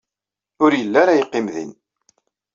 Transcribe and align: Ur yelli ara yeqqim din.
Ur 0.63 0.71
yelli 0.79 0.97
ara 1.01 1.19
yeqqim 1.19 1.47
din. 1.53 1.71